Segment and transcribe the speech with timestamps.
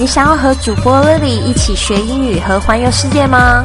[0.00, 3.62] 你想要和主播 Lily 一起学英语和环游世界吗？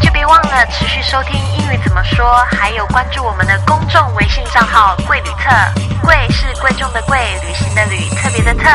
[0.00, 5.50] 就别忘了持续收听英语怎么说，还有关注我们的公众微信账号“贵旅特”。
[6.06, 8.70] 贵是贵重的贵，旅行的旅，特别的特。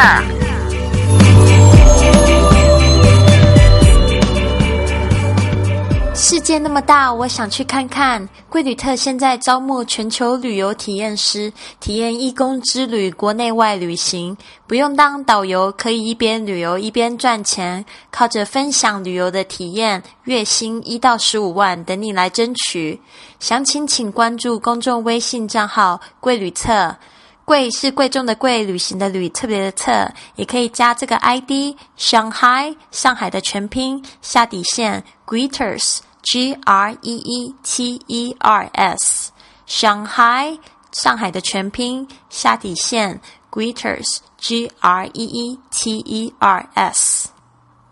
[6.18, 8.26] 世界那么大，我想去看看。
[8.50, 23.02] 贵旅特现在招募全球旅游体验师，体验义工之旅，国内外旅行，不用当导游，可以一边旅游一边赚钱，靠着分享旅游的体验，月薪一到十五万，等你来争取。
[23.42, 26.96] 详情请关注公众微信账号“贵旅特”。
[27.44, 39.32] 贵是贵重的贵，旅行的旅，特别的特，也可以加这个 ID Shanghai 上海的全拼下底线 Greeters G R E E T E R S
[39.68, 40.58] Shanghai
[40.92, 43.22] 上海的全拼下底线
[43.52, 47.30] Greeters G R E E T E R S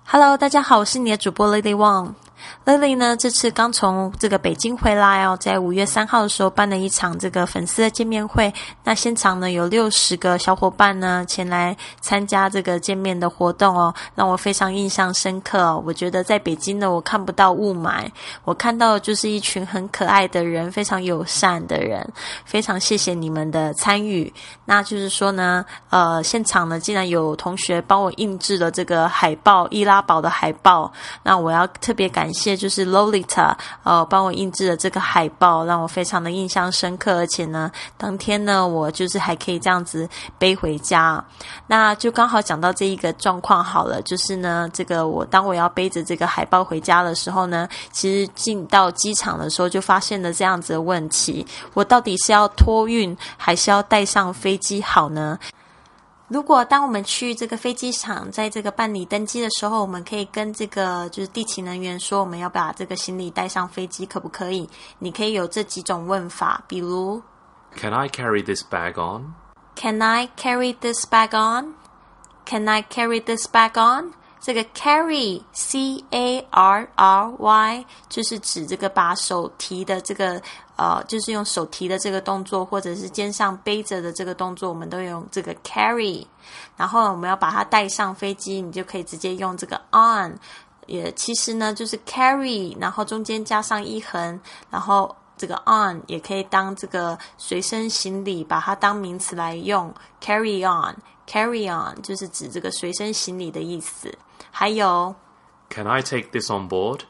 [0.06, 2.16] Hello，大家好，我是你的主播 Lady Wang。
[2.66, 8.54] Lily 呢，这次刚从这个北京回来哦，在五月三号的时候办了一场这个粉丝的见面会。
[8.86, 15.84] 那现场呢有六十个小伙伴呢前来参加这个见面的活动哦，让我非常印象深刻哦。
[15.86, 18.08] 我觉得在北京呢，我看不到雾霾，
[18.46, 22.10] 我看到就是一群很可爱的人，非常友善的人。
[22.46, 24.34] 非常谢谢你们的参与。
[24.64, 30.90] 那就是说呢，呃，现场呢竟然有同学帮我印制了这个海报，易拉宝的海报。
[31.24, 32.43] 那我要特别感谢。
[32.58, 37.18] 就是 Lolita，呃，帮我印制了这个海报，让我非常的印象深刻。
[37.18, 41.24] 而且呢，当天呢，我就是还可以这样子背回家。
[41.68, 55.40] 那就刚好讲到这一个状况好了，就是呢，这个我当我要背着这个海报回家的时候呢，其实进到机场的时候就发现了这样子的问题：我到底是要托运还是要带上飞机好呢？
[56.34, 64.68] 如果当我们去这个飞机场，在这个办理登机的时候，我们可以跟这个就是地勤人员说，我们要把这个行李带上飞机，可不可以？
[64.98, 67.22] 你可以有这几种问法，比如
[67.76, 69.36] Can I carry this bag on?
[69.76, 71.76] Can I carry this bag on?
[72.46, 74.14] Can I carry this bag on?
[74.44, 80.42] 这个 carry c a r r y 就是指这个把手提的这个
[80.76, 86.26] 呃，就是用手提的这个动作，或者是肩上背着的这个动作，我们都用这个 carry。
[86.76, 90.38] 然后我们要把它带上飞机，你就可以直接用这个 on。
[90.88, 94.38] 也其实呢，就是 carry，然后中间加上一横，
[94.70, 104.16] 然后这个 on 也可以当这个随身行李，把它当名词来用，carry on，carry on 就是指这个随身行李的意思。
[104.52, 105.16] 还有
[105.70, 107.02] Can I take this on board?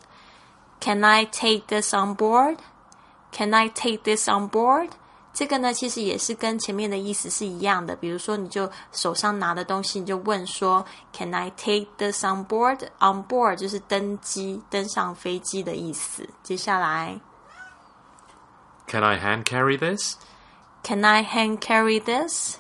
[0.79, 2.57] Can I take this on board?
[3.31, 4.89] Can I take this on board?
[5.33, 7.95] 这个呢，其实也是跟前面的意思是一样的。
[7.95, 12.79] 比如说，你就手上拿的东西，你就问说，Can I take this on board?
[13.00, 16.29] On board 就是登机、登上飞机的意思。
[16.44, 17.19] 接下来
[18.93, 20.17] Can I hand carry this?
[20.83, 22.57] Can I hand carry this?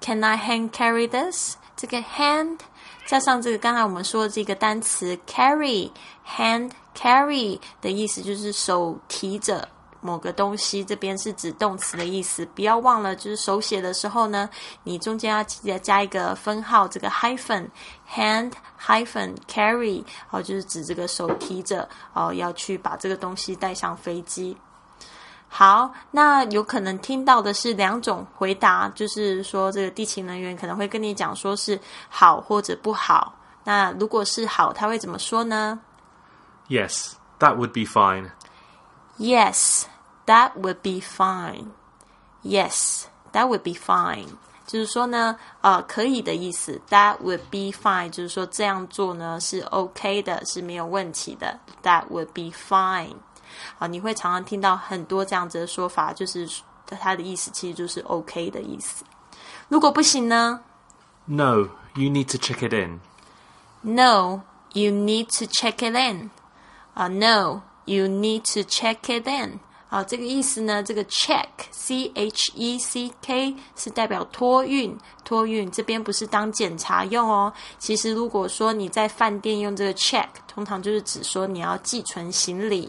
[0.00, 1.56] Can I hand carry this?
[1.76, 2.60] 这个 hand
[3.04, 9.68] 加上这个刚才我们说的这个单词 carry，hand carry 的意思就是手提着
[10.00, 12.46] 某个东西，这边是指动词的意思。
[12.54, 14.48] 不要忘了，就是手写的时候呢，
[14.84, 24.56] 你中间要记得加一个分号，这个 hyphen，hand hyphen carry，哦，就是指这个手提着哦，要去把这个东西带上飞机。
[25.52, 31.78] 好，那有可能听到的是两种回答，就是说这个地勤人员可能会跟你讲说是
[32.08, 33.34] 好或者不好。
[33.64, 35.80] 那如果是好，他会怎么说呢
[36.68, 38.30] Yes, that would be fine.
[39.18, 39.86] Yes,
[40.26, 41.66] that would be fine.
[42.44, 44.28] Yes, that would be fine.
[44.66, 46.80] 就是说呢，呃，可以的意思。
[46.90, 51.58] That would be fine，就是说这样做呢是 OK 的，是没有问题的。
[51.82, 53.16] That would be fine。
[53.78, 56.48] 啊，你会常常听到很多这样子的说法，就是
[56.86, 59.04] 它的意思其实就是 OK 的意思。
[59.68, 60.60] 如果不行呢
[61.26, 64.42] No, you need to check it in.？No,
[64.72, 66.30] you need to check it in.
[66.94, 69.60] 啊，No, you need to check it in.
[69.90, 77.52] 啊，这个意思呢，这个 check c h e c k 是代表托运，托运这边不是当检查用哦。
[77.78, 82.88] 其实如果说你在饭店用这个 check，通常就是指说你要寄存行李。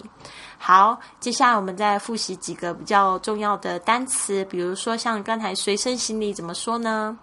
[0.59, 7.18] 好，接下来我们再复习几个比较重要的单词，比如说像刚才随身行李怎么说呢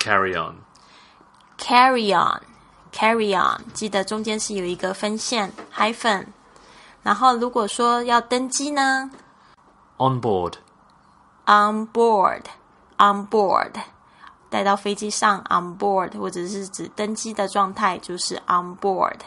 [0.00, 6.26] Carry on.？Carry on，carry on，记得中间是有一个分线 hyphen。
[7.06, 9.08] 然后如果说要登机呢
[9.96, 13.74] On board.，on board，on board。
[14.50, 19.18] 带到飞机上 on board，或者是指登机的状态，就是 on board。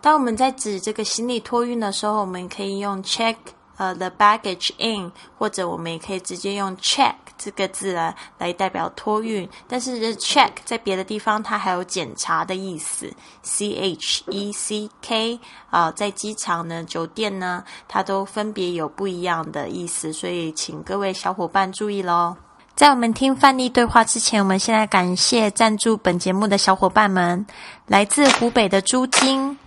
[0.00, 3.36] 当我们在指这个行李托运的时候，我们可以用 check
[3.78, 9.48] 呃 the baggage in，或者我们也可以直接用 check 这个字来来代表托运。
[9.66, 13.10] 但是 check 在别的地方它还有检查的意思
[13.42, 15.40] ，c h e c k
[15.70, 22.36] 啊，在机场呢、酒店呢，它都分别有不一样的意思，所以请各位小伙伴注意喽。
[22.74, 27.44] 在我们听范例对话之前，我们先来感谢赞助本节目的小伙伴们：
[27.86, 29.58] 来自湖北的朱晶。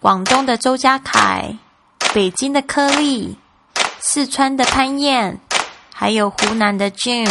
[0.00, 1.58] 广东的周家凯，
[2.15, 3.37] 北京的颗粒，
[3.99, 5.39] 四川的潘燕，
[5.93, 7.29] 还有湖南的 Jim，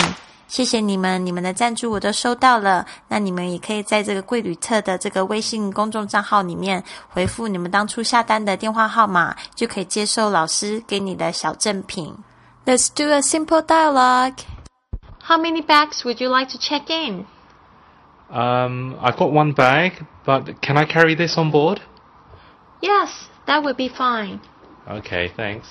[0.49, 2.87] 谢谢你们，你们的赞助我都收到了。
[3.09, 12.17] 那你们也可以在这个贵旅特的这个微信公众账号里面回复你们当初下单的电话号码，就可以接受老师给你的小赠品。
[12.65, 14.39] Let's do a simple dialogue.
[15.23, 17.27] How many bags would you like to check in?
[18.31, 21.81] Um, I've got one bag, but can I carry this on board?
[22.81, 23.11] Yes,
[23.47, 24.41] that would be fine.
[24.88, 25.64] OK，thanks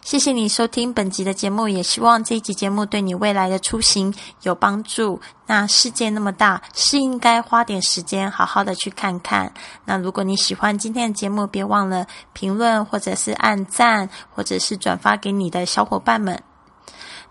[0.00, 4.12] 谢谢你收听本集的节目，也希望这一集节目对你未来的出行
[4.42, 5.20] 有帮助。
[5.46, 9.52] 那世界那么大，是应该花点时间好好的去看看。
[9.84, 16.42] 那如果你喜欢今天的节目，别忘了评论或者是按赞，或者是转发给你的小伙伴们。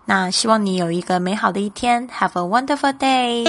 [0.06, 3.44] 那希望你有一个美好的一天，Have a wonderful day。